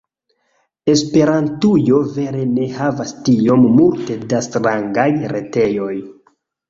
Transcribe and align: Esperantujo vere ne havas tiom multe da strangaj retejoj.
Esperantujo 0.93 1.99
vere 2.15 2.47
ne 2.53 2.65
havas 2.77 3.13
tiom 3.29 3.67
multe 3.75 4.17
da 4.33 4.41
strangaj 4.47 5.07
retejoj. 5.35 5.93